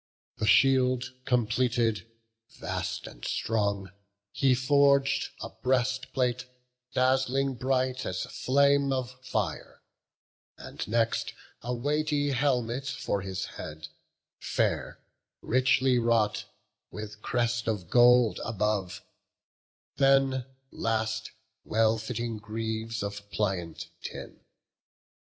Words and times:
The 0.37 0.47
shield 0.47 1.11
completed, 1.25 2.09
vast 2.57 3.05
and 3.05 3.23
strong, 3.23 3.91
he 4.31 4.55
forg'd 4.55 5.29
A 5.41 5.49
breastplate, 5.51 6.47
dazzling 6.91 7.53
bright 7.53 8.03
as 8.03 8.23
flame 8.23 8.91
of 8.91 9.11
fire; 9.23 9.83
And 10.57 10.87
next, 10.87 11.33
a 11.61 11.75
weighty 11.75 12.31
helmet 12.31 12.87
for 12.87 13.21
his 13.21 13.45
head, 13.45 13.89
Fair, 14.39 15.03
richly 15.39 15.99
wrought, 15.99 16.45
with 16.89 17.21
crest 17.21 17.67
of 17.67 17.87
gold 17.91 18.39
above; 18.43 19.03
Then 19.97 20.47
last, 20.71 21.29
well 21.63 21.99
fitting 21.99 22.39
greaves 22.39 23.03
of 23.03 23.29
pliant 23.29 23.89
tin. 24.01 24.39